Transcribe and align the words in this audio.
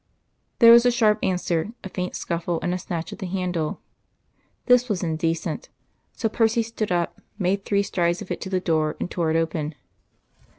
There 0.57 0.71
was 0.71 0.83
a 0.83 0.89
sharp 0.89 1.19
answer, 1.21 1.73
a 1.83 1.89
faint 1.89 2.15
scuffle, 2.15 2.57
and 2.63 2.73
a 2.73 2.79
snatch 2.79 3.13
at 3.13 3.19
the 3.19 3.27
handle. 3.27 3.81
This 4.65 4.89
was 4.89 5.03
indecent; 5.03 5.69
so 6.13 6.27
Percy 6.27 6.63
stood 6.63 6.91
up, 6.91 7.21
made 7.37 7.65
three 7.65 7.83
strides 7.83 8.19
of 8.19 8.31
it 8.31 8.41
to 8.41 8.49
the 8.49 8.59
door, 8.59 8.95
and 8.99 9.11
tore 9.11 9.29
it 9.29 9.37
open. 9.37 9.75